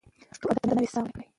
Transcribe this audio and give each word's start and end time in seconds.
پښتو 0.29 0.45
ادب 0.51 0.59
ته 0.69 0.73
نوې 0.77 0.87
ساه 0.93 1.03
ورکړئ. 1.05 1.25